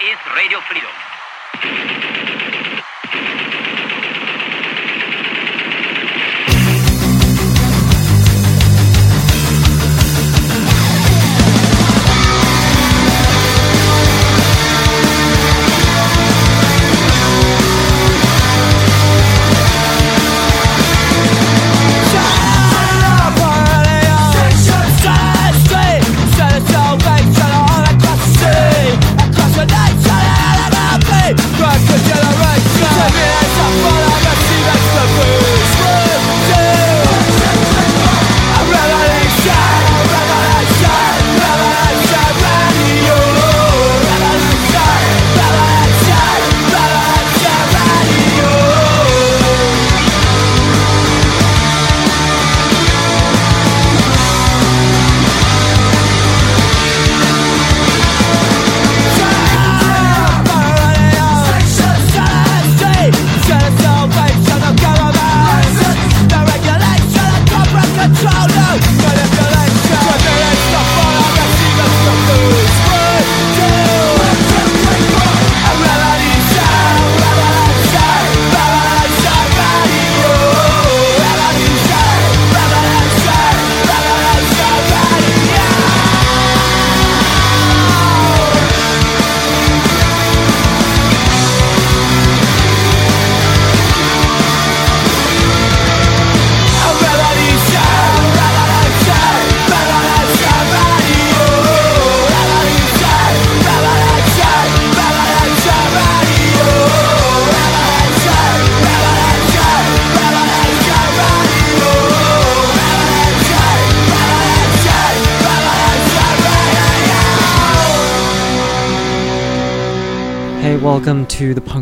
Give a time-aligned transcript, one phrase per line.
[0.00, 1.07] is Radio Freedom.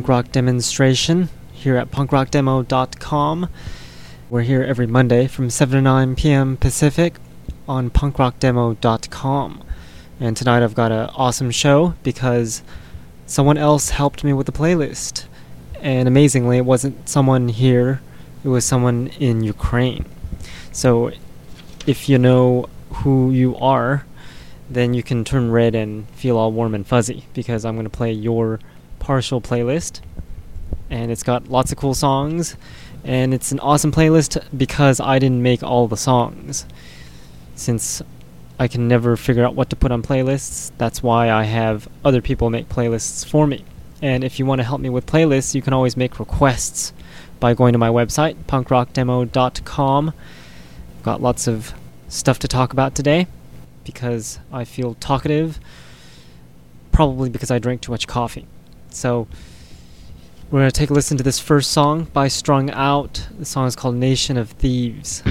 [0.07, 3.49] Punk rock demonstration here at punkrockdemo.com.
[4.31, 6.57] We're here every Monday from 7 to 9 p.m.
[6.57, 7.17] Pacific
[7.67, 9.65] on punkrockdemo.com.
[10.21, 12.63] And tonight I've got an awesome show because
[13.27, 15.25] someone else helped me with the playlist.
[15.81, 18.01] And amazingly, it wasn't someone here,
[18.45, 20.05] it was someone in Ukraine.
[20.71, 21.11] So
[21.85, 24.07] if you know who you are,
[24.71, 27.91] then you can turn red and feel all warm and fuzzy because I'm going to
[27.91, 28.61] play your
[28.99, 30.01] partial playlist.
[30.91, 32.57] And it's got lots of cool songs.
[33.05, 36.67] And it's an awesome playlist because I didn't make all the songs.
[37.55, 38.03] Since
[38.59, 42.21] I can never figure out what to put on playlists, that's why I have other
[42.21, 43.65] people make playlists for me.
[44.03, 46.93] And if you want to help me with playlists, you can always make requests
[47.39, 50.13] by going to my website, punkrockdemo.com.
[51.03, 51.75] Got lots of
[52.09, 53.27] stuff to talk about today
[53.85, 55.61] because I feel talkative,
[56.93, 58.47] probably because I drank too much coffee.
[58.97, 59.29] So,
[60.51, 63.29] we're going to take a listen to this first song by Strung Out.
[63.39, 65.23] The song is called Nation of Thieves.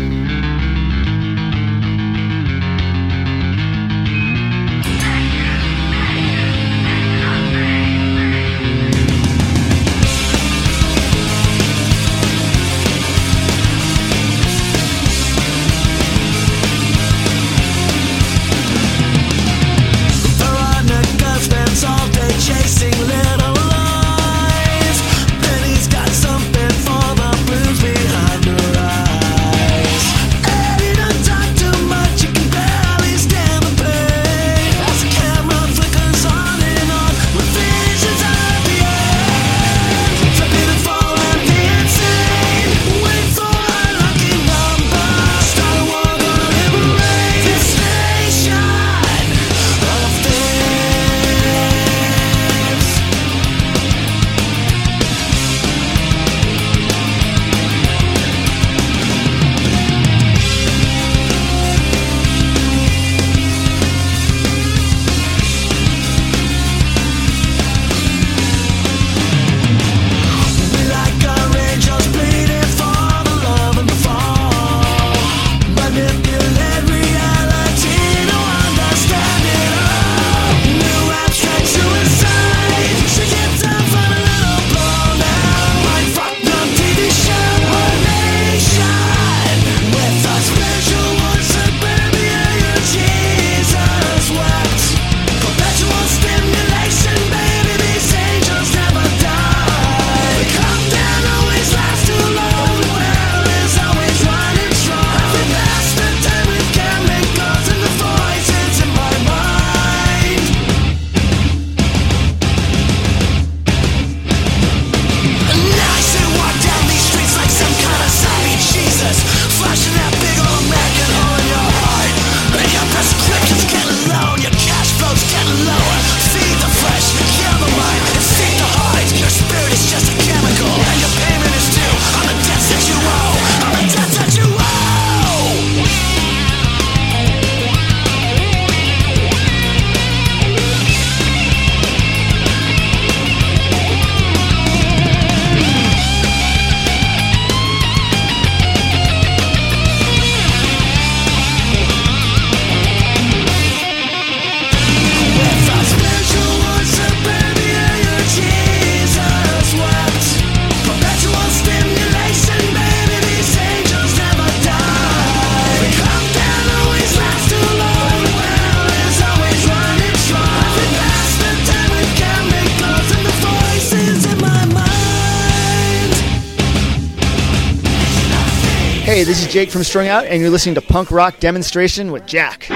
[179.55, 182.67] Jake from Strung Out, and you're listening to Punk Rock Demonstration with Jack.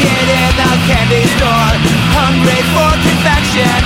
[0.00, 1.72] Kid in a candy store,
[2.16, 3.80] hungry for confection.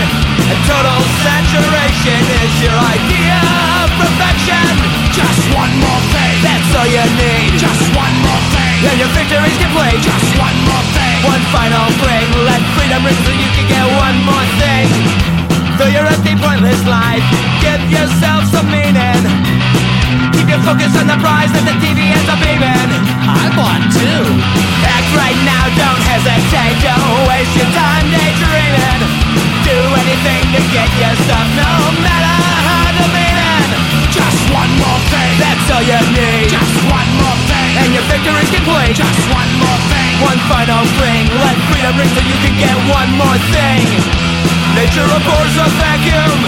[0.47, 3.38] And total saturation is your idea
[3.83, 4.71] of perfection.
[5.11, 6.37] Just one more thing.
[6.47, 7.59] That's all you need.
[7.59, 8.78] Just one more thing.
[8.87, 9.99] And your victory's complete.
[10.04, 11.18] Just one more thing.
[11.26, 12.28] One final fling.
[12.47, 14.87] Let freedom ring so you can get one more thing.
[15.80, 17.25] Though your empty, pointless life,
[17.59, 19.33] give yourself some meaning.
[20.54, 22.90] Your focus on the prize that the TV ends up beaming.
[23.26, 24.23] I want two.
[24.87, 26.78] Act right now, don't hesitate.
[26.78, 29.02] Don't waste your time daydreaming.
[29.66, 31.75] Do anything to get your stuff, no
[32.06, 32.38] matter
[32.70, 33.66] how demeaning.
[34.14, 35.34] Just one more thing.
[35.42, 36.46] That's all you need.
[36.46, 37.75] Just one more thing.
[37.82, 38.94] And your victory's complete.
[38.94, 40.23] Just one more thing.
[40.23, 43.82] One final fling, let freedom ring so you can get one more thing.
[44.78, 46.38] Nature abhors a vacuum,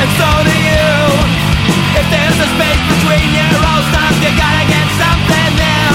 [0.00, 0.81] and so do you.
[1.92, 5.90] If there's a space between your old stuff, you gotta get something new.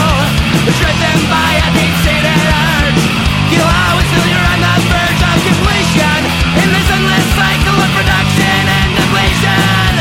[1.27, 3.03] By a deep-seated urge,
[3.51, 6.19] you'll always on the verge of completion
[6.55, 9.91] in this endless cycle of production and depletion.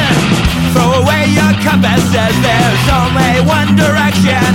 [0.71, 4.47] Throw away your compass, says there's only one direction.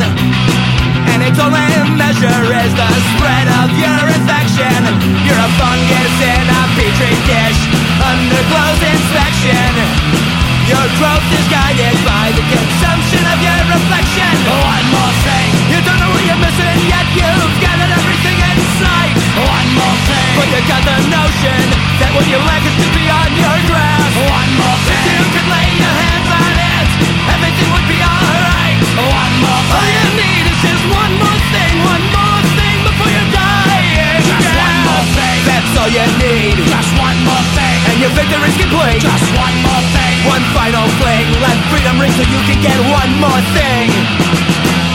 [1.12, 1.68] And its only
[2.00, 4.80] measure is the spread of your infection.
[5.28, 7.60] You're a fungus in a petri dish
[8.00, 10.31] under close inspection.
[10.72, 14.34] Your growth is guided by the consumption of your reflection.
[14.48, 15.50] One more thing.
[15.72, 19.14] You don't know what you're missing, yet you've gathered everything in sight.
[19.36, 20.32] One more thing.
[20.40, 21.62] But you got the notion
[22.00, 24.16] that what you lack is just beyond your grasp.
[24.32, 25.06] One more If thing.
[25.12, 26.88] you could lay your hands on it,
[27.36, 28.80] everything would be alright.
[28.96, 33.24] One more All you need is just one more thing, one more thing before you
[33.36, 34.24] die.
[34.24, 34.64] Just Yeah.
[34.66, 35.40] one more thing.
[35.52, 36.56] That's all you need.
[36.64, 37.71] Just one more thing.
[38.02, 38.98] Your victory's complete.
[38.98, 40.26] Just one more thing.
[40.26, 41.28] one final fling.
[41.38, 44.91] Let freedom ring so you can get one more thing.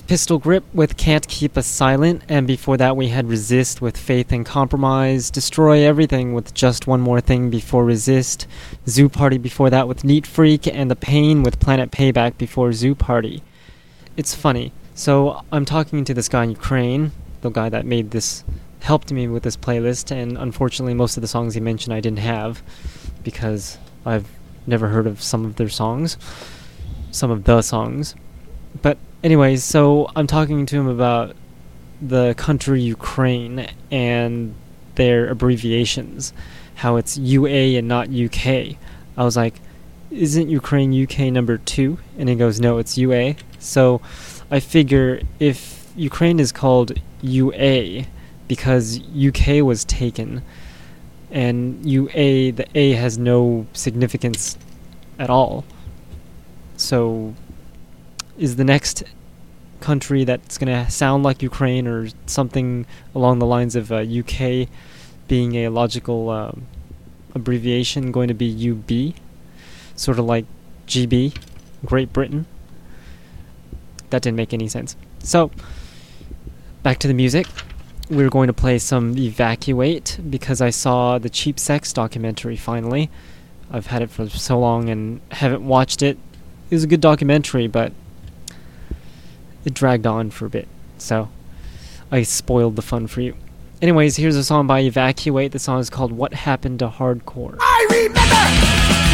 [0.00, 4.32] Pistol Grip with Can't Keep Us Silent, and before that we had Resist with Faith
[4.32, 8.46] and Compromise, Destroy Everything with Just One More Thing before Resist,
[8.88, 12.94] Zoo Party before that with Neat Freak, and The Pain with Planet Payback before Zoo
[12.94, 13.42] Party.
[14.16, 14.72] It's funny.
[14.94, 18.44] So I'm talking to this guy in Ukraine, the guy that made this,
[18.80, 22.20] helped me with this playlist, and unfortunately most of the songs he mentioned I didn't
[22.20, 22.62] have
[23.22, 24.28] because I've
[24.66, 26.16] never heard of some of their songs,
[27.10, 28.14] some of the songs.
[28.82, 31.34] But anyways, so I'm talking to him about
[32.00, 34.54] the country Ukraine and
[34.96, 36.32] their abbreviations,
[36.76, 38.76] how it's UA and not UK.
[39.16, 39.60] I was like,
[40.10, 41.98] isn't Ukraine UK number two?
[42.18, 43.36] And he goes, no, it's UA.
[43.58, 44.00] So
[44.50, 48.04] I figure if Ukraine is called UA
[48.46, 50.42] because UK was taken,
[51.30, 54.58] and UA, the A has no significance
[55.18, 55.64] at all.
[56.76, 57.34] So
[58.38, 59.02] is the next
[59.80, 64.68] country that's going to sound like Ukraine or something along the lines of uh, UK
[65.28, 66.66] being a logical um,
[67.34, 69.14] abbreviation going to be UB,
[69.96, 70.46] sort of like
[70.86, 71.36] GB,
[71.84, 72.46] Great Britain.
[74.10, 74.96] That didn't make any sense.
[75.20, 75.50] So,
[76.82, 77.46] back to the music.
[78.10, 83.10] We're going to play some Evacuate because I saw the Cheap Sex documentary finally.
[83.70, 86.18] I've had it for so long and haven't watched it.
[86.70, 87.92] It was a good documentary, but
[89.64, 90.68] it dragged on for a bit.
[90.98, 91.28] So
[92.10, 93.34] I spoiled the fun for you.
[93.82, 95.52] Anyways, here's a song by Evacuate.
[95.52, 97.58] The song is called What Happened to Hardcore.
[97.60, 98.44] I remember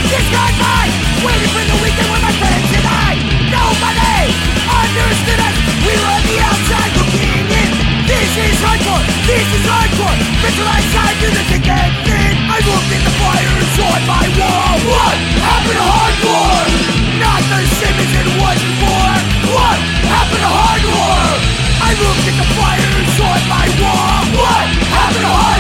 [0.07, 0.93] this night night,
[1.27, 3.19] waiting for the weekend with my friends and I.
[3.51, 4.31] Nobody
[4.71, 5.57] understood us.
[5.83, 7.71] We were on the outside looking in.
[8.07, 9.03] This is hardcore.
[9.27, 10.19] This is hardcore.
[10.45, 11.91] Visualize I do the again.
[12.47, 14.77] I looked in the fire and saw my wall.
[14.87, 16.69] What happened to hardcore?
[17.19, 19.19] Not the same as it was before.
[19.51, 19.79] What
[20.31, 21.39] happened to hardcore?
[21.83, 21.91] I
[22.29, 24.23] at the fire and saw my wall.
[24.39, 25.60] What happened to hardcore?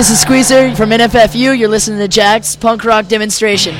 [0.00, 1.58] This is Squeezer from NFFU.
[1.58, 3.74] You're listening to Jack's punk rock demonstration.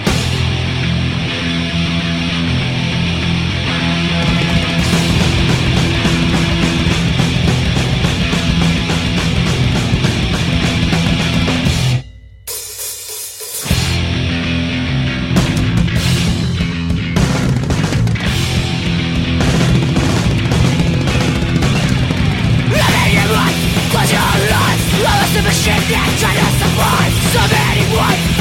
[25.61, 27.85] Love the machine that try to survive So many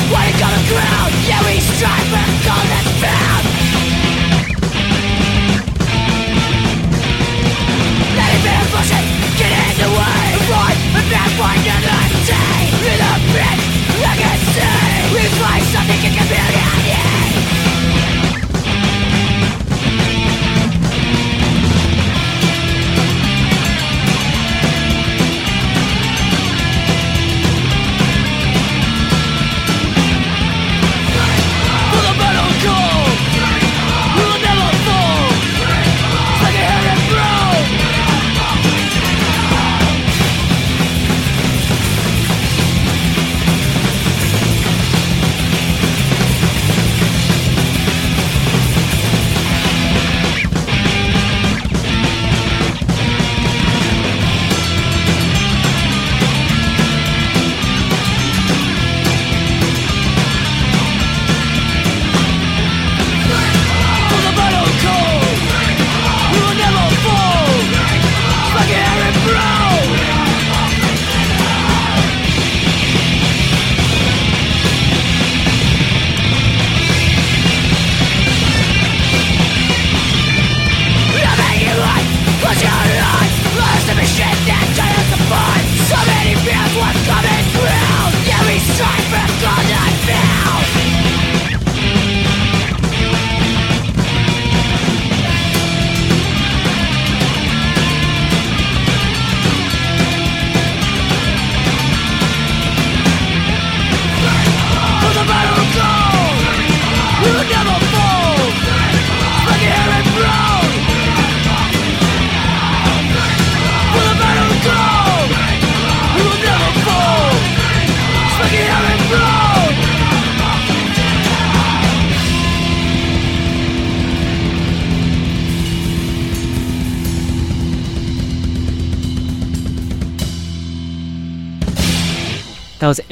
[0.07, 3.43] wanting on the ground Yeah, we strive for gold that's found
[9.39, 13.19] in the way Avoid a bad point another day In the
[15.11, 16.78] We find something in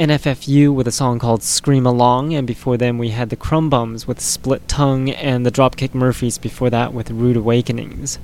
[0.08, 4.22] NFFU with a song called Scream Along, and before them we had the Crumbums with
[4.22, 8.18] Split Tongue, and the Dropkick Murphys before that with Rude Awakenings.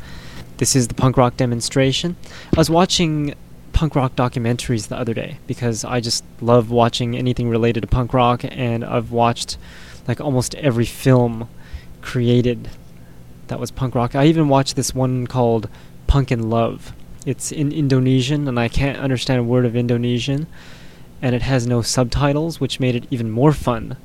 [0.57, 2.15] This is the punk rock demonstration.
[2.55, 3.35] I was watching
[3.73, 8.13] punk rock documentaries the other day because I just love watching anything related to punk
[8.13, 9.57] rock, and I've watched
[10.07, 11.49] like almost every film
[12.01, 12.69] created
[13.47, 14.15] that was punk rock.
[14.15, 15.67] I even watched this one called
[16.07, 16.93] Punk in Love.
[17.25, 20.47] It's in Indonesian, and I can't understand a word of Indonesian,
[21.23, 23.95] and it has no subtitles, which made it even more fun.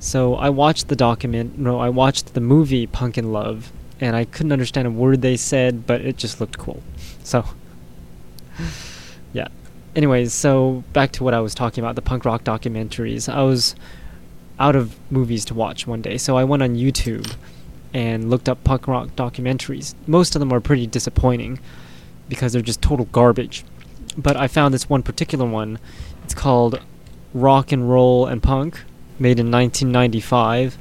[0.00, 1.58] So I watched the document.
[1.58, 5.36] No, I watched the movie Punk in Love, and I couldn't understand a word they
[5.36, 6.82] said, but it just looked cool.
[7.24, 7.42] So,
[9.32, 9.48] yeah.
[9.96, 13.32] Anyways, so back to what I was talking about the punk rock documentaries.
[13.32, 13.74] I was
[14.58, 17.34] out of movies to watch one day, so I went on YouTube
[17.94, 19.94] and looked up punk rock documentaries.
[20.06, 21.60] Most of them are pretty disappointing
[22.28, 23.64] because they're just total garbage.
[24.18, 25.78] But I found this one particular one.
[26.24, 26.80] It's called
[27.32, 28.82] Rock and Roll and Punk,
[29.18, 30.78] made in 1995.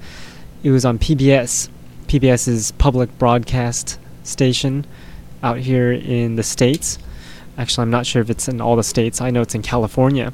[0.63, 1.69] It was on PBS,
[2.07, 4.85] PBS's public broadcast station
[5.41, 6.97] out here in the States.
[7.57, 9.21] Actually, I'm not sure if it's in all the states.
[9.21, 10.33] I know it's in California.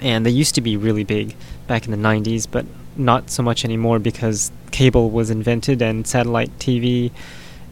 [0.00, 2.64] And they used to be really big back in the 90s, but
[2.96, 7.10] not so much anymore because cable was invented and satellite TV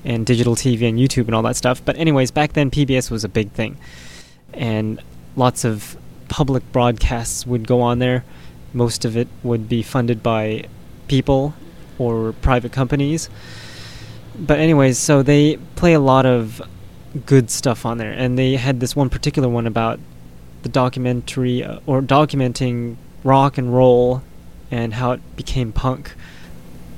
[0.04, 1.84] and digital TV and YouTube and all that stuff.
[1.84, 3.78] But, anyways, back then PBS was a big thing.
[4.52, 5.00] And
[5.36, 5.96] lots of
[6.30, 8.24] public broadcasts would go on there.
[8.72, 10.64] Most of it would be funded by
[11.08, 11.52] people
[11.98, 13.28] or private companies.
[14.38, 16.62] But, anyways, so they play a lot of
[17.26, 18.12] good stuff on there.
[18.12, 20.00] And they had this one particular one about
[20.62, 24.22] the documentary uh, or documenting rock and roll
[24.70, 26.14] and how it became punk.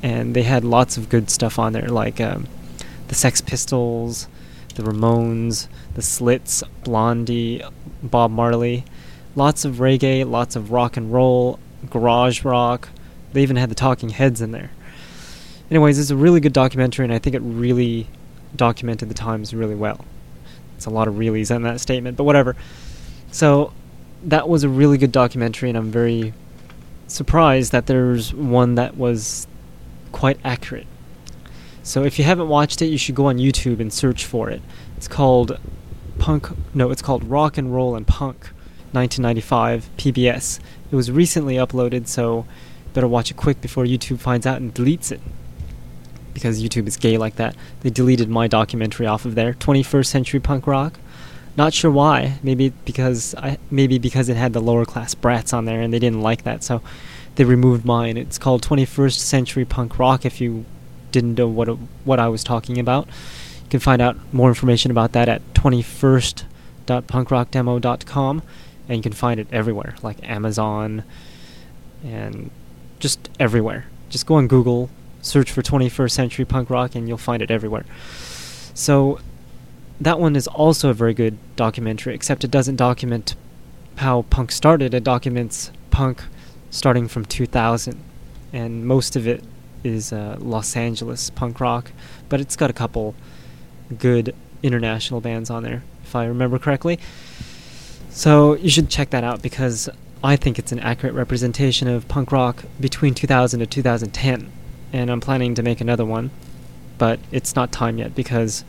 [0.02, 2.46] And they had lots of good stuff on there, like um,
[3.08, 4.28] the Sex Pistols,
[4.74, 7.62] the Ramones, the Slits, Blondie,
[8.02, 8.84] Bob Marley.
[9.34, 11.58] Lots of reggae, lots of rock and roll,
[11.88, 12.88] garage rock.
[13.32, 14.70] They even had the Talking Heads in there.
[15.70, 18.06] Anyways, it's a really good documentary, and I think it really
[18.54, 20.04] documented the times really well.
[20.76, 22.56] It's a lot of reallys in that statement, but whatever.
[23.30, 23.72] So,
[24.24, 26.34] that was a really good documentary, and I'm very
[27.06, 29.46] surprised that there's one that was
[30.12, 30.86] quite accurate.
[31.82, 34.62] So if you haven't watched it, you should go on YouTube and search for it.
[34.96, 35.58] It's called
[36.18, 36.48] Punk.
[36.74, 38.50] No, it's called Rock and Roll and Punk,
[38.92, 40.60] 1995 PBS.
[40.90, 42.46] It was recently uploaded, so
[42.92, 45.20] better watch it quick before YouTube finds out and deletes it.
[46.34, 47.54] Because YouTube is gay like that.
[47.80, 49.54] They deleted my documentary off of there.
[49.54, 50.98] 21st Century Punk Rock.
[51.56, 52.38] Not sure why.
[52.42, 55.98] Maybe because I maybe because it had the lower class brats on there and they
[55.98, 56.80] didn't like that, so
[57.34, 58.16] they removed mine.
[58.16, 60.24] It's called 21st Century Punk Rock.
[60.24, 60.64] If you
[61.10, 61.66] didn't know what
[62.04, 68.42] what I was talking about, you can find out more information about that at 21st.punkrockdemo.com,
[68.88, 71.04] and you can find it everywhere, like Amazon
[72.04, 72.50] and
[72.98, 73.86] just everywhere.
[74.08, 74.90] Just go on Google,
[75.22, 77.84] search for 21st Century Punk Rock, and you'll find it everywhere.
[78.74, 79.20] So
[80.00, 83.34] that one is also a very good documentary, except it doesn't document
[83.96, 84.94] how punk started.
[84.94, 86.22] It documents punk
[86.70, 87.98] starting from 2000,
[88.52, 89.44] and most of it
[89.84, 91.92] is uh, Los Angeles punk rock,
[92.28, 93.14] but it's got a couple
[93.98, 96.98] good international bands on there, if I remember correctly.
[98.12, 99.88] So you should check that out because
[100.22, 104.52] I think it's an accurate representation of punk rock between 2000 to 2010,
[104.92, 106.30] and I'm planning to make another one,
[106.98, 108.64] but it's not time yet because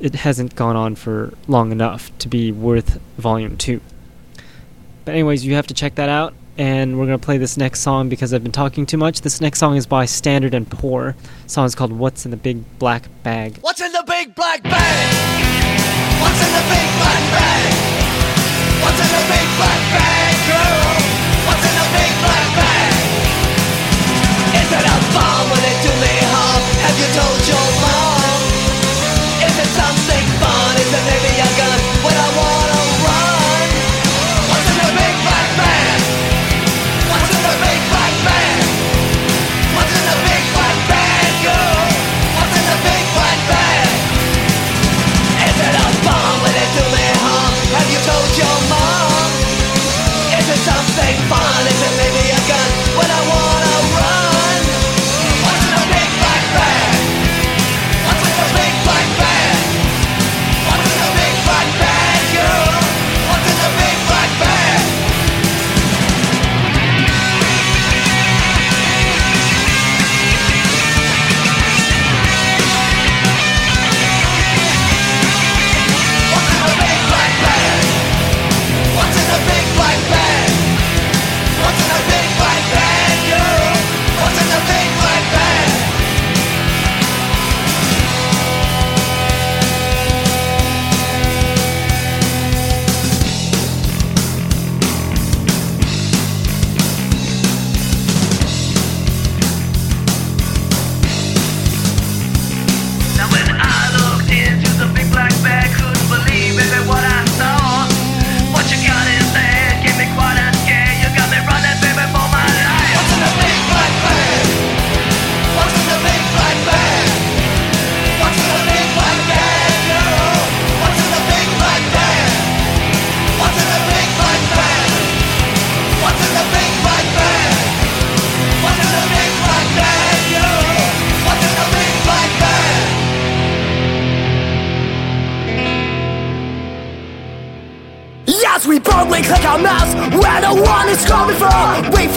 [0.00, 3.80] it hasn't gone on for long enough to be worth volume 2.
[5.04, 7.80] But anyways, you have to check that out and we're going to play this next
[7.80, 9.20] song because I've been talking too much.
[9.20, 11.16] This next song is by Standard and Poor.
[11.44, 13.58] The song is called What's in the Big Black Bag.
[13.60, 16.20] What's in the big black bag?
[16.20, 18.03] What's in the big black bag?
[27.14, 28.40] Told your mom?
[29.46, 30.74] Is it something fun?
[30.82, 31.33] Is it maybe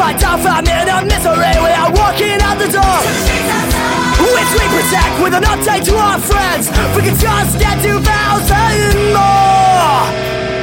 [0.08, 1.52] Fight our famine and misery.
[1.60, 3.00] We are walking out the door.
[4.24, 6.70] Which we protect with an update to our friends.
[6.96, 10.57] We can just get 2,000 more.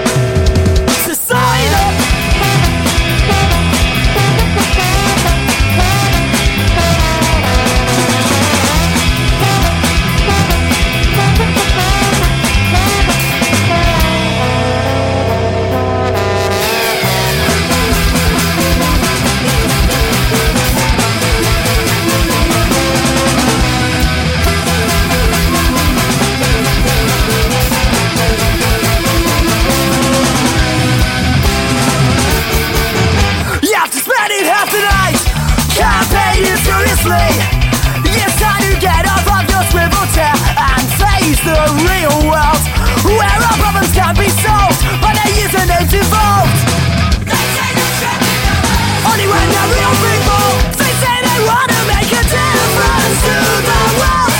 [39.74, 42.62] swivel tear and face the real world
[43.18, 46.54] where our problems can be solved by their years and their the username involved.
[49.10, 50.46] Only when they're real people
[50.78, 54.34] they say they want to make a difference to the world.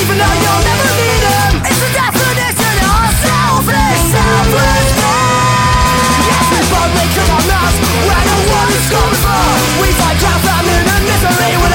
[0.00, 5.76] Even though you'll never meet them, it's the definition of selfless selflessness.
[6.24, 7.74] Yes, we boldly come on us
[8.08, 9.52] where the war is coming from.
[9.76, 11.67] We fight out famine and misery.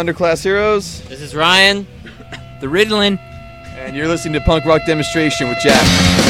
[0.00, 1.02] Underclass Heroes.
[1.08, 1.86] This is Ryan,
[2.62, 6.29] the Riddlin', and you're listening to Punk Rock Demonstration with Jack.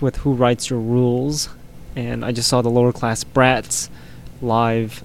[0.00, 1.48] With Who Writes Your Rules.
[1.96, 3.90] And I just saw the lower class brats
[4.40, 5.02] live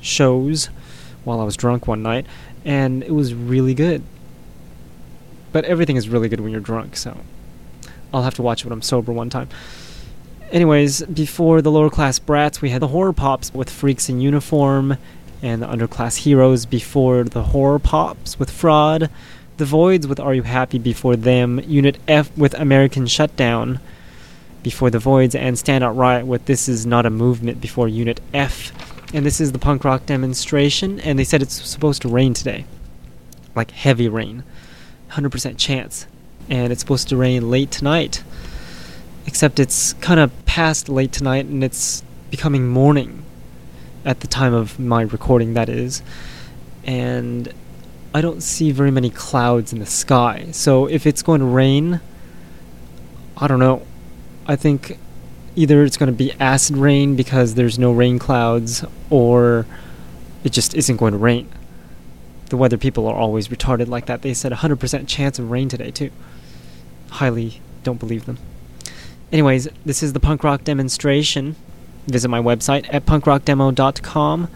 [0.00, 0.66] shows
[1.24, 2.26] while I was drunk one night.
[2.64, 4.02] And it was really good.
[5.52, 7.18] But everything is really good when you're drunk, so
[8.12, 9.48] I'll have to watch it when I'm sober one time.
[10.50, 14.96] Anyways, before the lower class brats, we had the HorrorPops with freaks in uniform
[15.42, 19.10] and the underclass heroes before the HorrorPops with fraud
[19.58, 23.80] the Voids with Are You Happy before them, Unit F with American Shutdown
[24.62, 28.20] before the Voids, and stand out Riot with This Is Not a Movement before Unit
[28.32, 28.72] F.
[29.14, 32.64] And this is the punk rock demonstration, and they said it's supposed to rain today.
[33.54, 34.44] Like heavy rain.
[35.10, 36.06] 100% chance.
[36.48, 38.22] And it's supposed to rain late tonight.
[39.26, 43.24] Except it's kind of past late tonight, and it's becoming morning
[44.04, 46.02] at the time of my recording, that is.
[46.84, 47.52] And
[48.14, 50.48] I don't see very many clouds in the sky.
[50.52, 52.00] So if it's going to rain,
[53.36, 53.82] I don't know.
[54.46, 54.98] I think
[55.54, 59.66] either it's going to be acid rain because there's no rain clouds, or
[60.44, 61.48] it just isn't going to rain.
[62.46, 64.22] The weather people are always retarded like that.
[64.22, 66.10] They said 100% chance of rain today, too.
[67.10, 68.38] Highly don't believe them.
[69.30, 71.56] Anyways, this is the punk rock demonstration.
[72.06, 74.48] Visit my website at punkrockdemo.com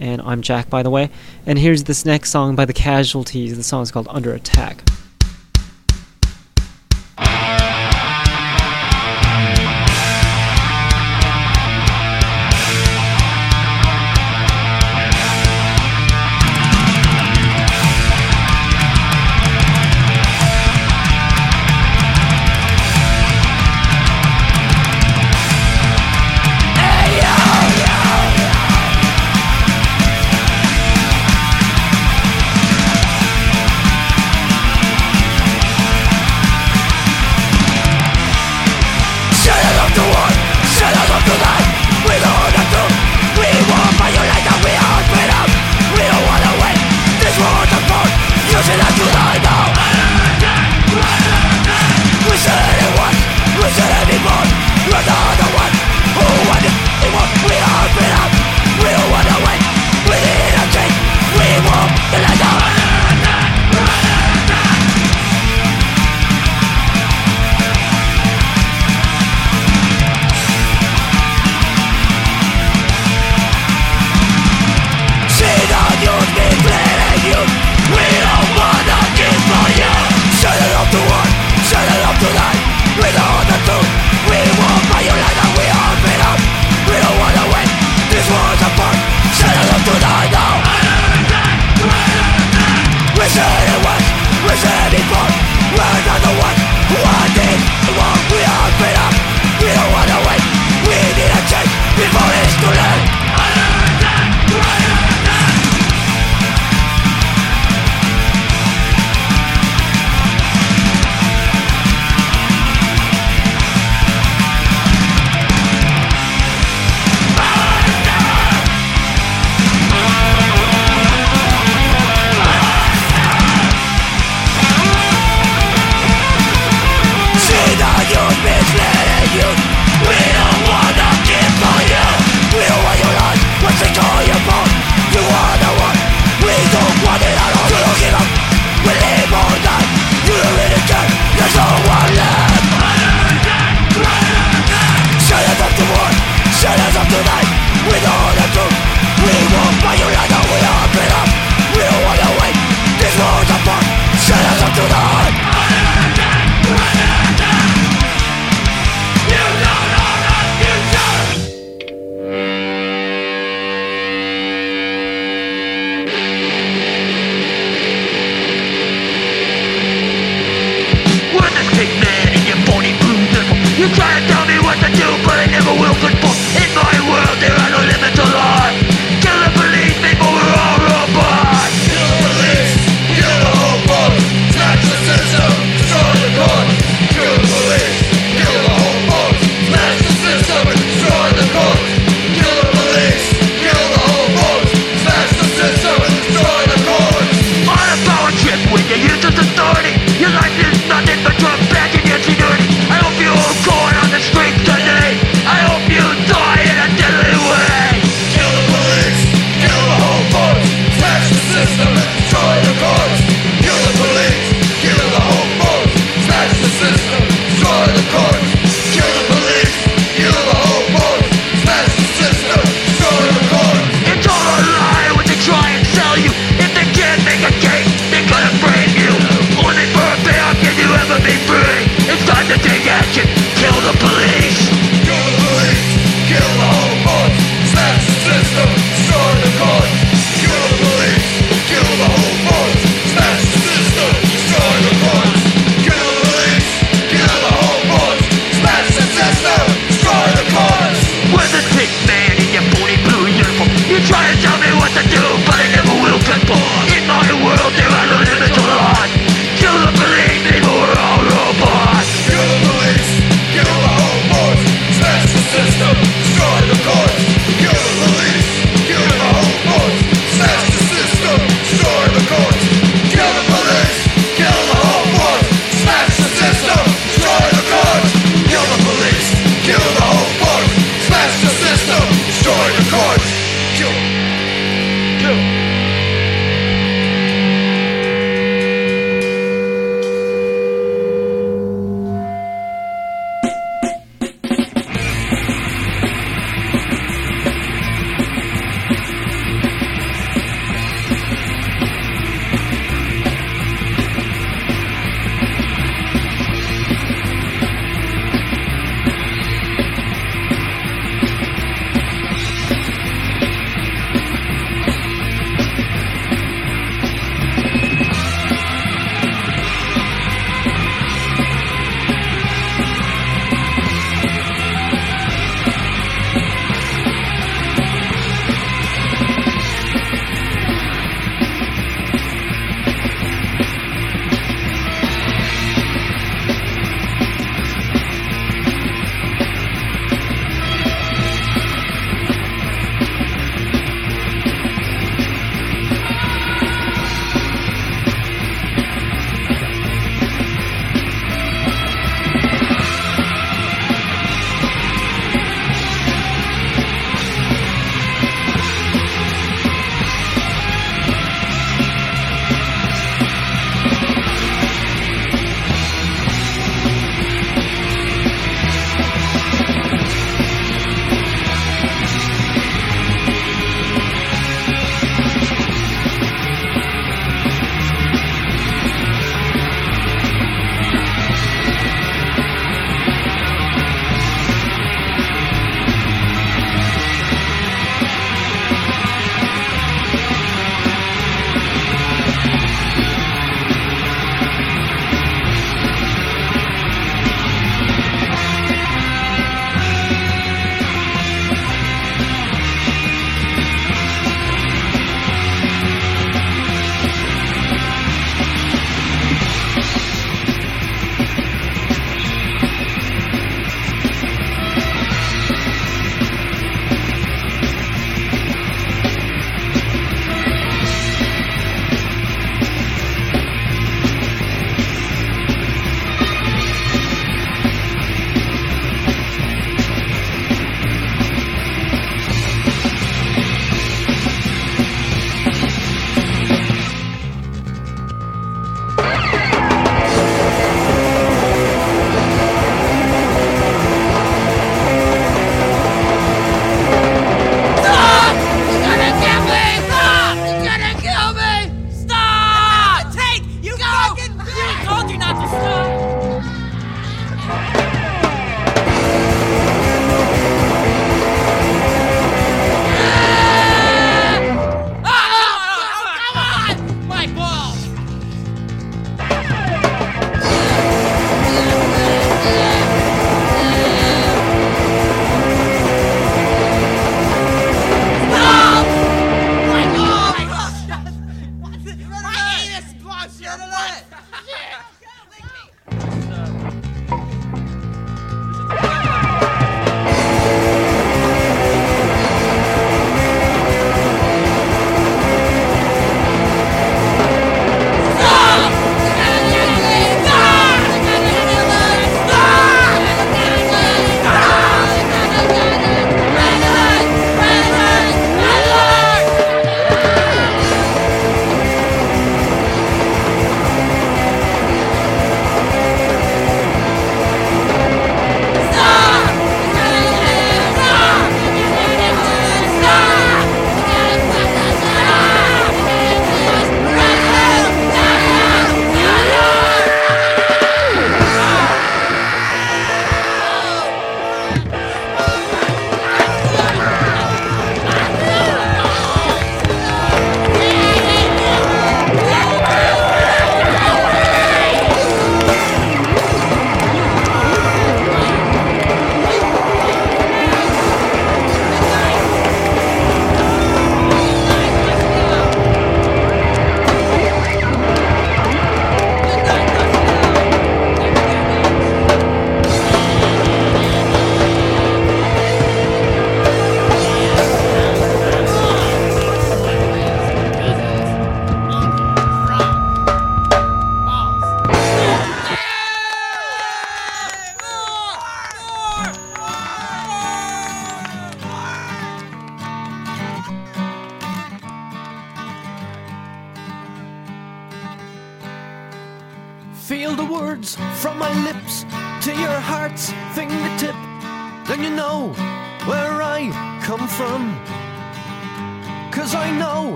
[0.00, 1.10] and I'm Jack, by the way.
[1.46, 3.56] And here's this next song by The Casualties.
[3.56, 4.82] The song is called Under Attack.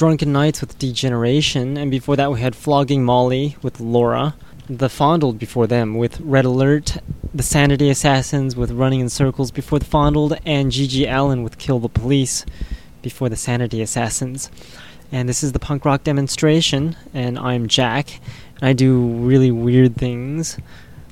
[0.00, 4.34] Drunken Nights with Degeneration, and before that we had Flogging Molly with Laura.
[4.66, 6.96] The Fondled before them with Red Alert,
[7.34, 11.80] The Sanity Assassins with Running in Circles before the Fondled, and GG Allin with Kill
[11.80, 12.46] the Police
[13.02, 14.50] before the Sanity Assassins.
[15.12, 18.20] And this is the punk rock demonstration, and I'm Jack,
[18.56, 20.56] and I do really weird things,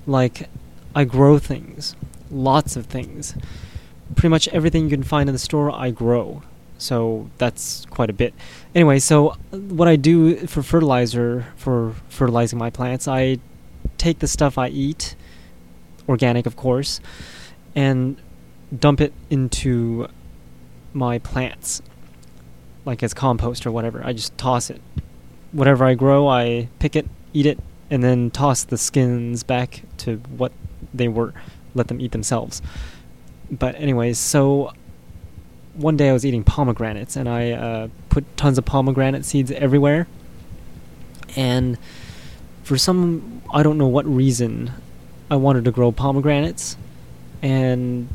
[0.07, 0.49] like
[0.95, 1.95] I grow things,
[2.31, 3.35] lots of things.
[4.15, 6.43] Pretty much everything you can find in the store, I grow
[6.79, 8.33] so that's quite a bit.
[8.75, 13.39] Anyway, so what I do for fertilizer for fertilizing my plants, I
[13.97, 15.17] take the stuff I eat,
[16.09, 17.01] organic of course,
[17.75, 18.17] and
[18.77, 20.09] dump it into
[20.93, 21.81] my plants,
[22.85, 24.03] like as compost or whatever.
[24.05, 24.81] I just toss it.
[25.53, 27.59] Whatever I grow, I pick it, eat it,
[27.91, 30.53] and then toss the skins back to what
[30.93, 31.33] they were.
[31.75, 32.61] Let them eat themselves.
[33.51, 34.73] But anyways, so
[35.79, 40.09] one day I was eating pomegranates and I uh, put tons of pomegranate seeds everywhere.
[41.37, 41.79] And
[42.65, 44.73] for some, I don't know what reason,
[45.31, 46.77] I wanted to grow pomegranates.
[47.43, 48.09] And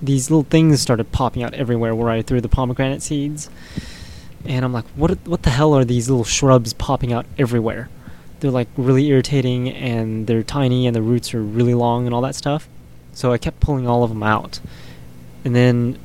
[0.00, 3.50] these little things started popping out everywhere where I threw the pomegranate seeds.
[4.46, 7.90] And I'm like, what, what the hell are these little shrubs popping out everywhere?
[8.40, 12.22] They're like really irritating and they're tiny and the roots are really long and all
[12.22, 12.68] that stuff.
[13.12, 14.60] So I kept pulling all of them out.
[15.44, 15.98] And then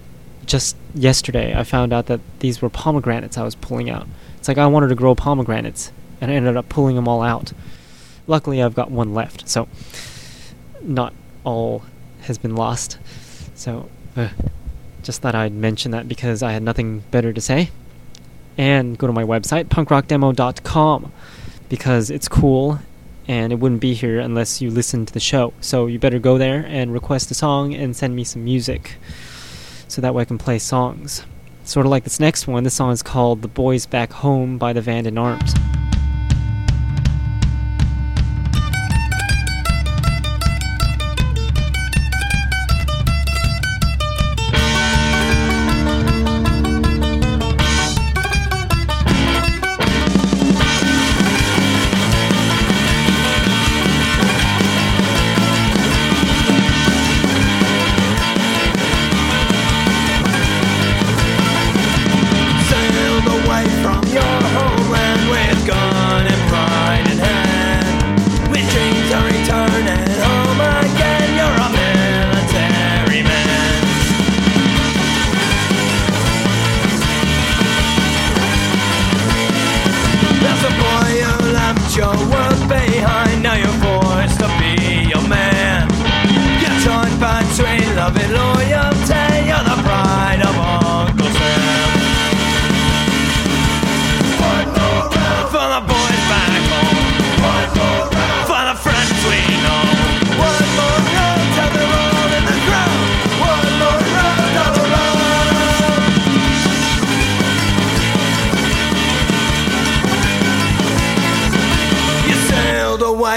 [0.46, 4.08] just yesterday I found out that these were pomegranates I was pulling out.
[4.38, 7.54] It's like I wanted to grow pomegranates, and I ended up pulling them all out.
[8.28, 9.68] Luckily, I've got one left, so
[10.82, 11.14] not
[11.44, 11.84] all
[12.22, 12.98] has been lost.
[13.56, 14.30] So, uh,
[15.02, 17.70] just thought I'd mention that because I had nothing better to say.
[18.58, 21.12] And go to my website, punkrockdemo.com,
[21.70, 22.80] because it's cool
[23.28, 25.54] and it wouldn't be here unless you listen to the show.
[25.62, 28.98] So you better go there and request a song and send me some music
[29.94, 31.24] so that way I can play songs.
[31.66, 32.64] Sort of like this next one.
[32.64, 35.54] This song is called The Boys Back Home by the Vanden Arms.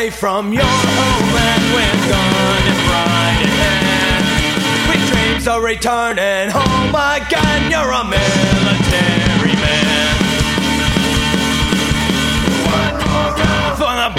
[0.06, 2.80] Away from your homeland with gun and
[3.42, 4.24] in hand.
[4.88, 10.16] With dreams of returning oh home again, you're a military man.
[12.70, 12.94] One
[13.76, 14.15] For the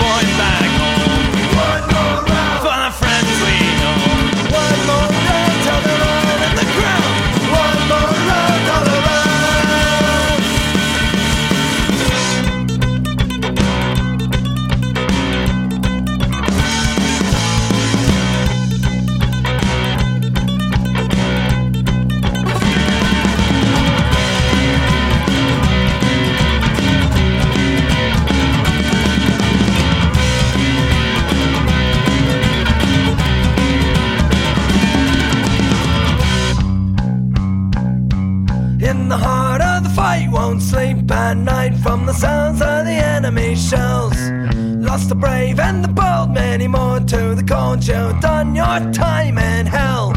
[45.07, 47.85] the brave and the bold, many more to the cold.
[47.87, 50.13] You've done your time in hell.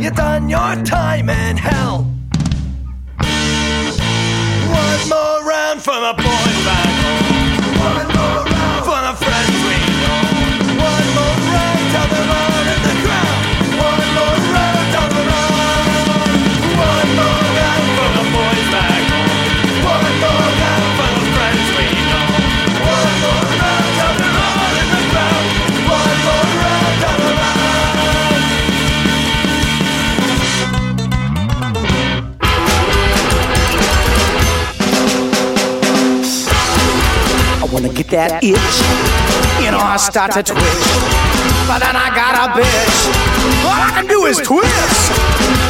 [0.00, 2.06] You've done your time in hell.
[4.70, 6.59] One more round for the boys
[37.80, 38.76] when I get that itch,
[39.64, 40.84] you know I start to twitch.
[41.64, 42.98] But then I got a bitch.
[43.64, 45.08] All I can do is twist.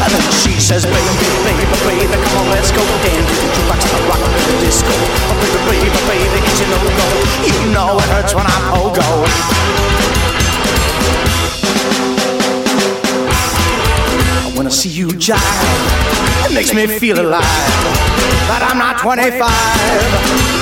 [0.03, 1.15] And then she says, baby,
[1.47, 4.91] baby, baby, come on, let's go dance to jukebox the rock and the disco.
[4.91, 7.07] Oh, baby, baby, baby, it's a no-go.
[7.47, 9.07] You know it hurts when I pogo.
[14.71, 17.43] I see you jive, it makes me feel alive.
[18.47, 19.43] But I'm not 25.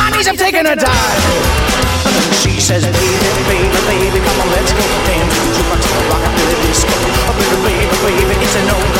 [0.00, 1.20] My knees have taken a dive.
[2.40, 6.88] She says, baby, baby, baby, come on, let's go dance to jukebox rock the disco.
[7.36, 8.97] Baby, baby, baby, it's a no-go.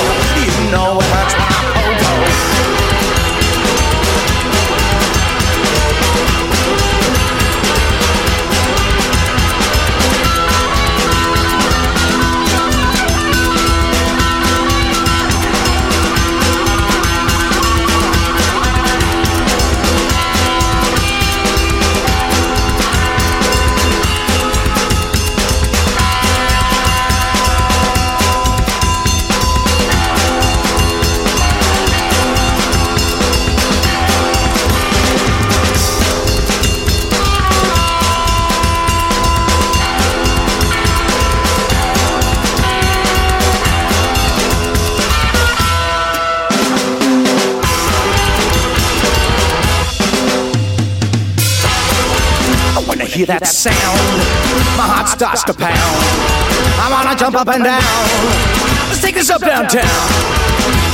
[53.19, 53.99] Hear that sound,
[54.79, 55.75] my heart starts to pound.
[56.79, 57.83] I wanna jump up and down.
[58.87, 59.83] Let's take this up downtown.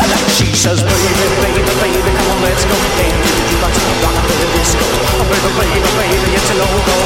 [0.01, 1.13] And then she says, baby,
[1.45, 4.85] baby, baby, come on, let's go dance to the jukebox rock to the disco.
[4.89, 6.97] Oh, baby, baby, baby, it's a no-go.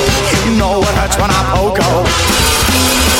[0.46, 3.17] You know it hurts when I pogo.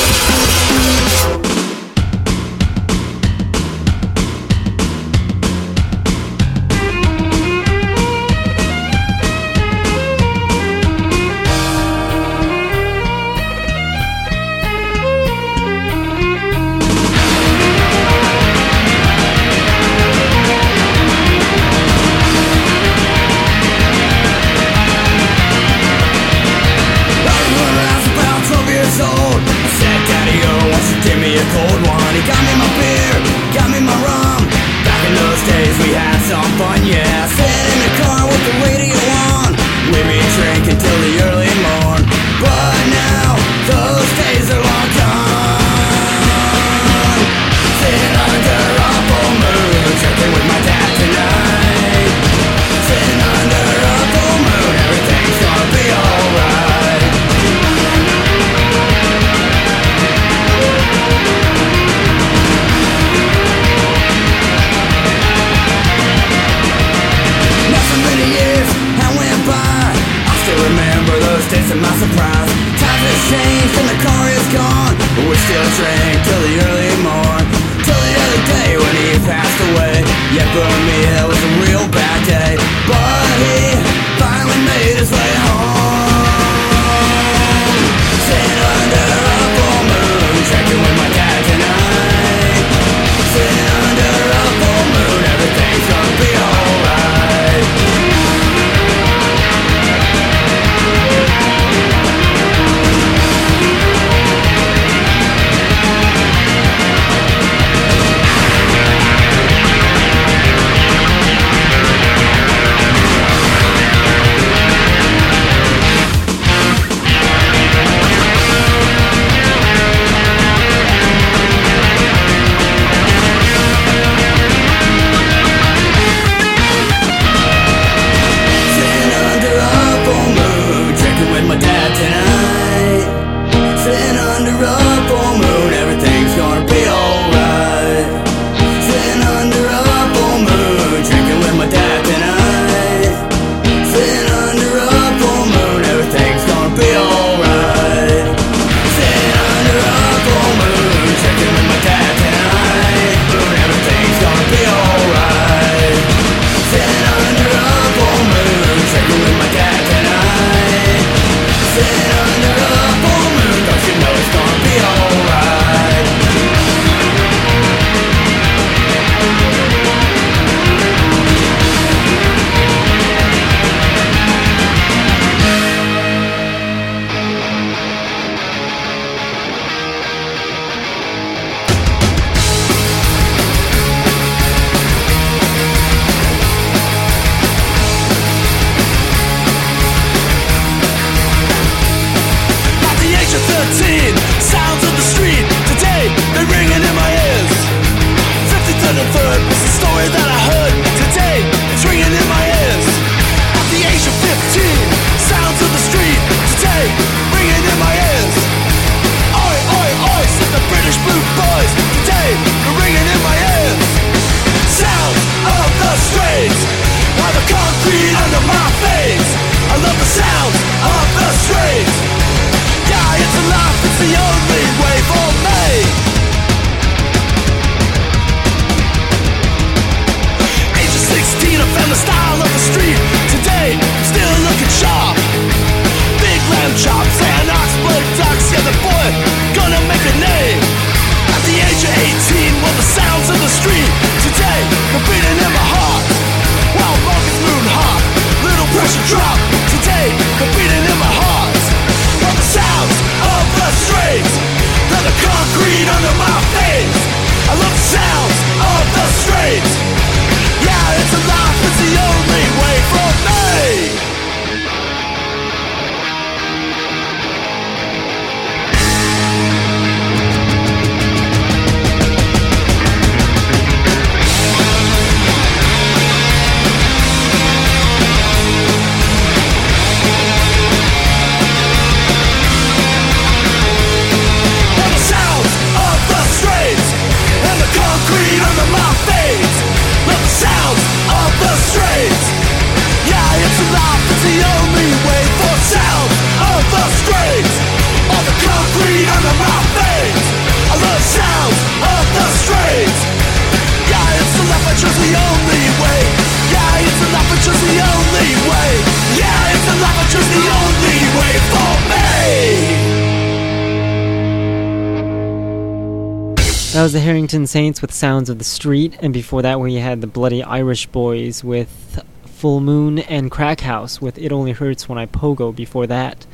[317.29, 320.01] That was the Harrington Saints with Sounds of the Street, and before that we had
[320.01, 324.97] the Bloody Irish Boys with Full Moon and Crack House with It Only Hurts When
[324.97, 326.25] I Pogo before that.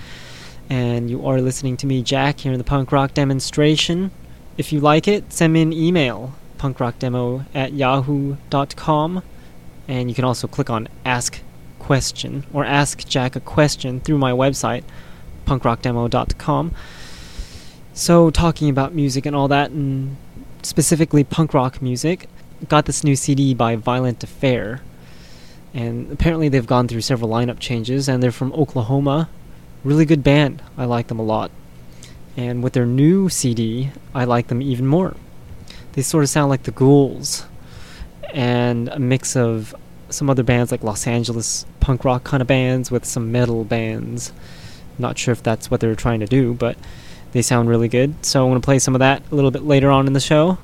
[0.70, 4.12] And you are listening to me, Jack, here in the punk rock demonstration.
[4.58, 9.22] If you like it, send me an email, punkrockdemo at yahoo.com.
[9.90, 11.42] And you can also click on Ask
[11.78, 14.86] Question or Ask Jack a Question through my website,
[15.46, 16.72] punkrockdemo.com.
[17.94, 20.16] So, talking about music and all that, and
[20.66, 22.28] specifically punk rock music,
[22.68, 24.82] got this new CD by Violent Affair.
[25.74, 29.30] And apparently, they've gone through several lineup changes, and they're from Oklahoma.
[29.84, 30.64] Really good band.
[30.78, 31.52] I like them a lot.
[32.38, 35.16] And with their new CD, I like them even more.
[35.94, 37.46] They sort of sound like the Ghouls,
[38.34, 39.76] and a mix of
[40.10, 44.32] some other bands like Los Angeles punk rock kind of bands with some metal bands.
[44.98, 46.78] Not sure if that's what they're trying to do, but
[47.36, 48.16] they sound really good.
[48.26, 50.22] So I'm going to play some of that a little bit later on in the
[50.22, 50.58] show.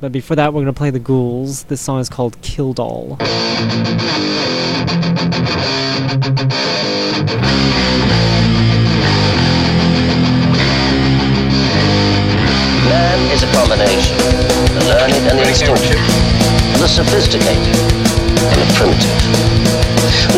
[0.00, 1.62] But before that, we're going to play the Ghouls.
[1.64, 3.16] This song is called Kill Doll.
[12.80, 14.16] Man is a combination,
[14.74, 16.00] the learned and the instinctive,
[16.80, 17.56] the sophisticated
[18.50, 19.55] and the primitive.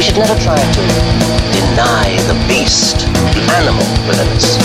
[0.08, 0.80] Should never try to
[1.52, 3.00] deny the beast,
[3.34, 4.56] the animal within us.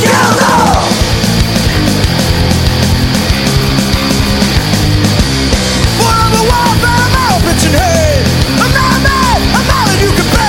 [0.00, 1.28] Kill them!
[7.70, 8.24] Man,
[8.62, 10.47] I'm not a man, I'm not you can pay.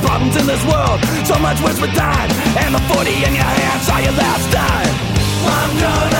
[0.00, 0.98] problems in this world.
[1.24, 2.30] So much worse with time.
[2.62, 4.92] And the 40 in your hands, saw your last time?
[5.46, 6.19] I'm gonna.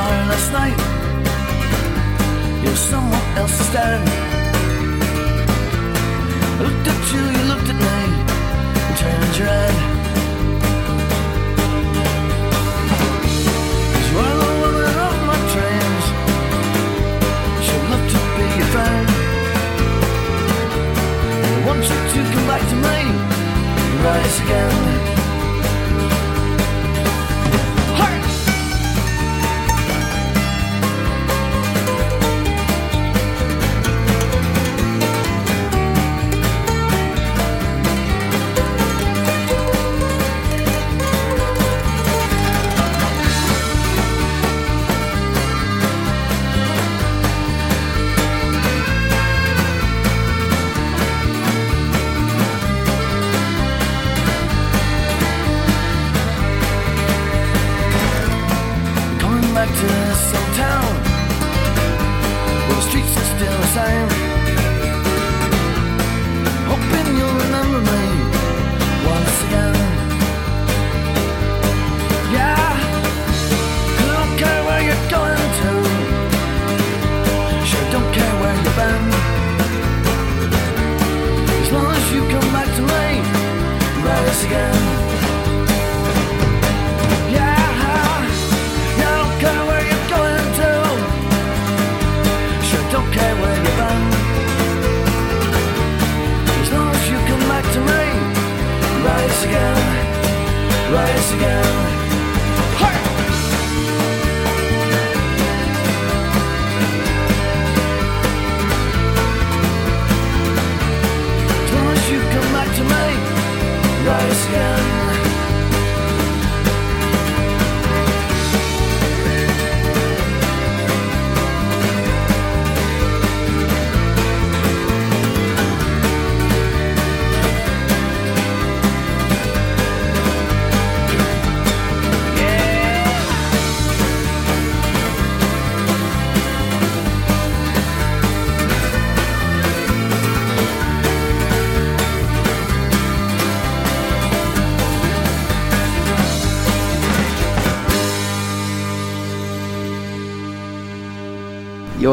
[0.00, 0.78] flying last night.
[2.62, 4.08] You're someone else's staring.
[6.56, 7.98] I looked at you, you looked at me,
[8.86, 9.76] and turned your head.
[13.92, 16.06] Cause you're the woman of my dreams.
[17.66, 19.06] Should love to be your friend.
[21.44, 22.98] I want you to come back to me,
[23.82, 25.19] and rise again.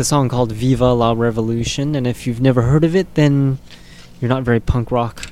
[0.00, 3.58] with a song called Viva la Revolution, and if you've never heard of it, then
[4.18, 5.30] you're not very punk rock.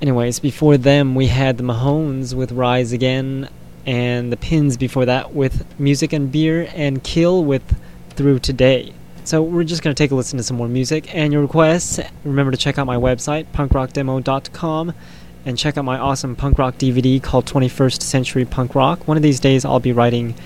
[0.00, 3.48] Anyways, before them, we had the Mahones with Rise Again,
[3.84, 7.80] and the Pins before that with Music and Beer, and Kill with
[8.10, 8.92] Through Today.
[9.24, 11.98] So we're just going to take a listen to some more music and your requests.
[12.22, 14.94] Remember to check out my website, punkrockdemo.com,
[15.46, 19.08] and check out my awesome punk rock DVD called 21st Century Punk Rock.
[19.08, 20.36] One of these days, I'll be writing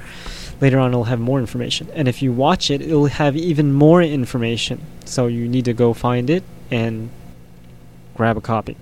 [0.62, 1.90] Later on, it'll have more information.
[1.94, 4.82] And if you watch it, it'll have even more information.
[5.06, 7.10] So you need to go find it and
[8.16, 8.78] grab a copy.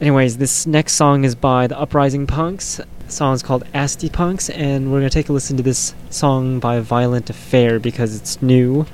[0.00, 2.80] Anyways, this next song is by the Uprising Punks.
[3.06, 5.94] The song is called Asti Punks, and we're going to take a listen to this
[6.10, 8.86] song by Violent Affair because it's new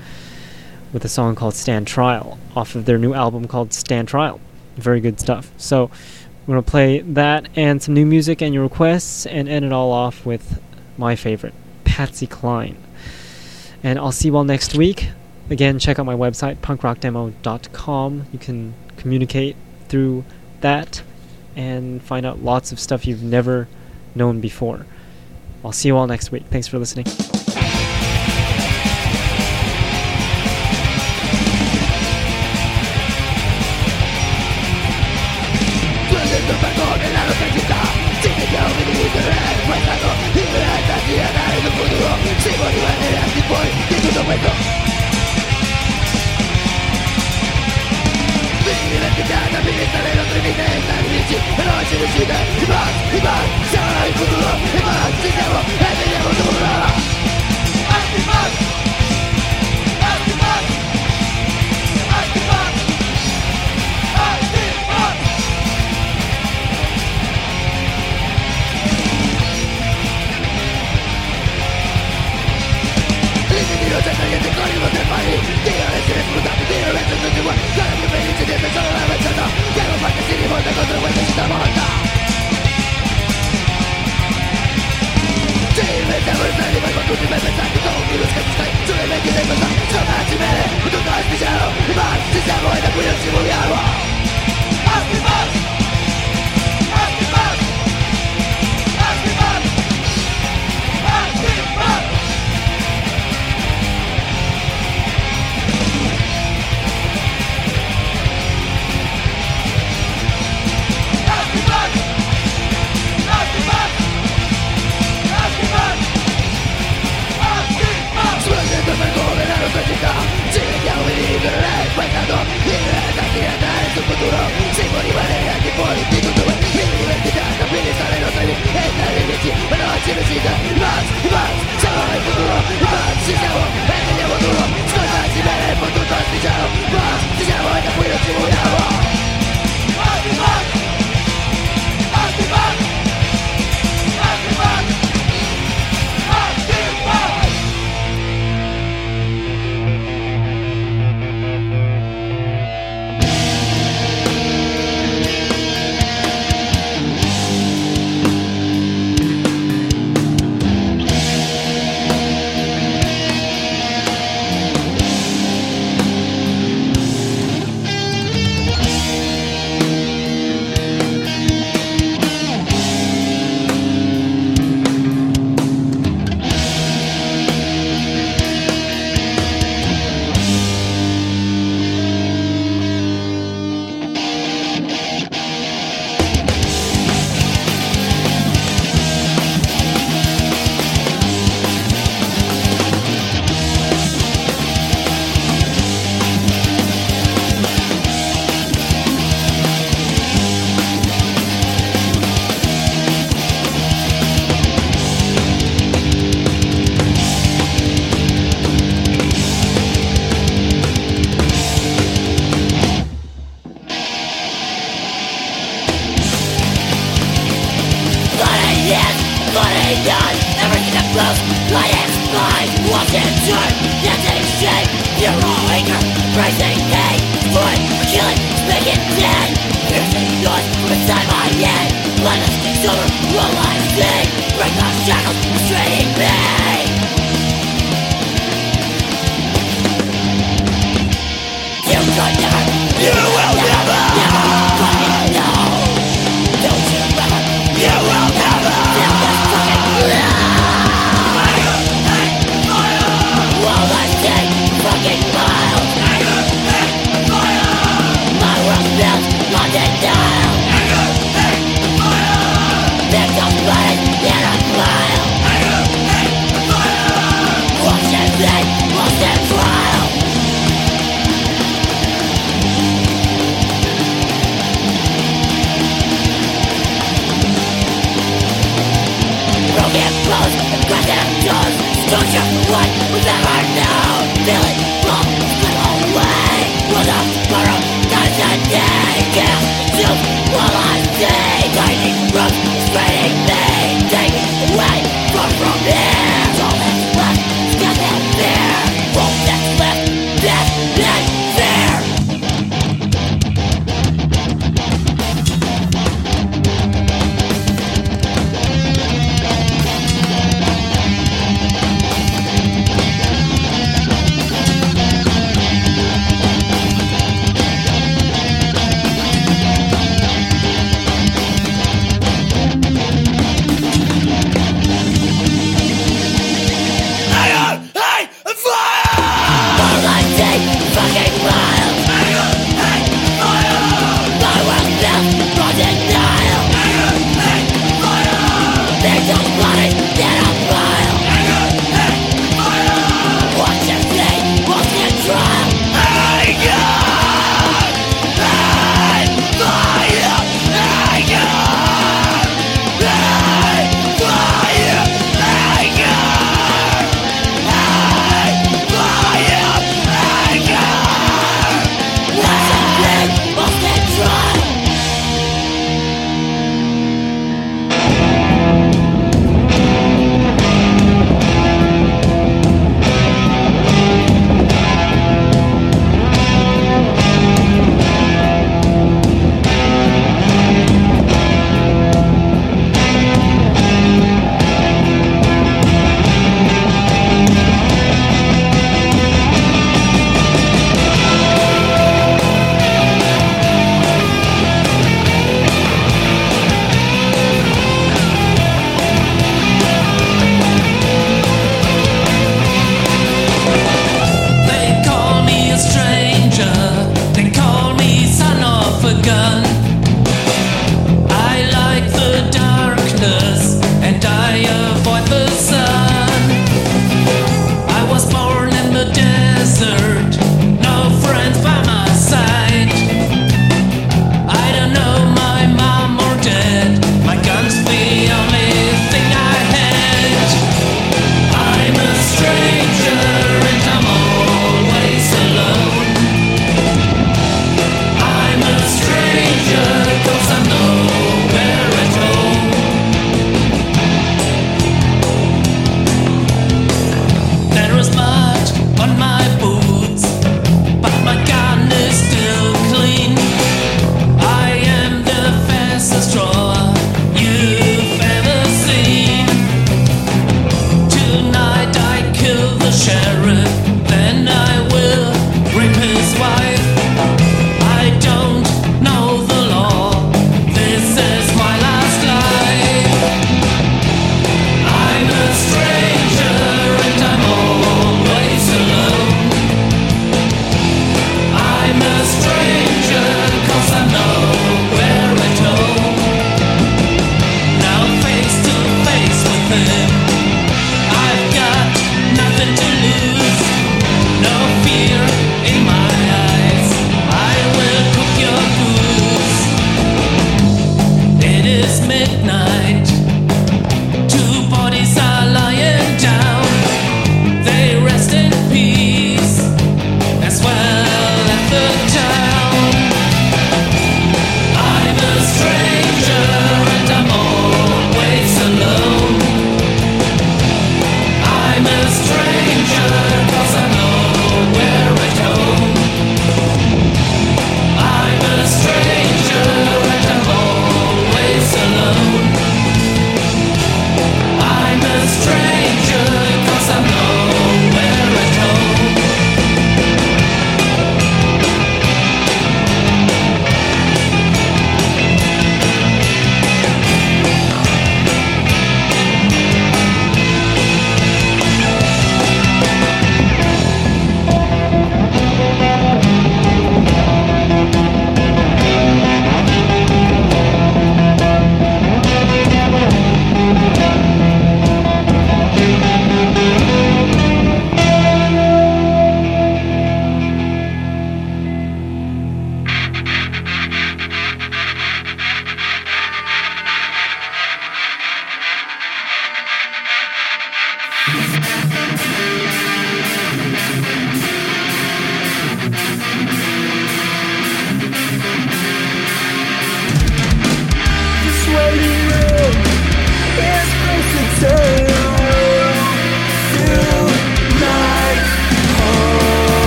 [0.92, 4.40] with a song called Stand Trial off of their new album called Stand Trial.
[4.76, 5.50] Very good stuff.
[5.56, 5.90] So
[6.46, 9.72] we're going to play that and some new music and your requests and end it
[9.72, 10.60] all off with
[10.96, 11.54] my favorite,
[11.84, 12.76] Patsy Cline.
[13.82, 15.08] And I'll see you all next week.
[15.48, 18.26] Again, check out my website, punkrockdemo.com.
[18.32, 19.56] You can communicate
[19.88, 20.24] through
[20.60, 21.02] that
[21.56, 23.68] and find out lots of stuff you've never
[24.14, 24.86] known before.
[25.64, 26.44] I'll see you all next week.
[26.50, 27.06] Thanks for listening.